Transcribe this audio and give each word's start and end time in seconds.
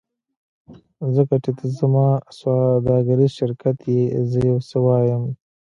ځکه 1.15 1.35
چې 1.43 1.51
ته 1.57 1.65
زما 1.79 2.07
سوداګریز 2.39 3.31
شریک 3.37 3.63
یې 3.95 4.01
زه 4.31 4.39
یو 4.49 4.57
څه 4.69 4.77
وایم 4.85 5.23